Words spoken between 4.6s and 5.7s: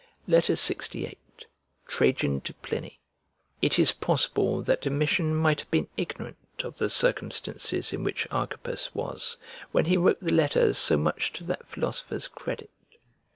that Domitian might have